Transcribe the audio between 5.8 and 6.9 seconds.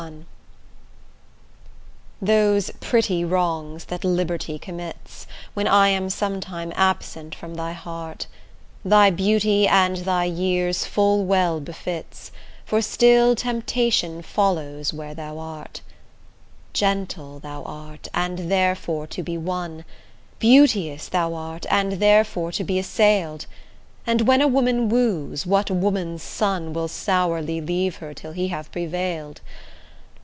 am sometime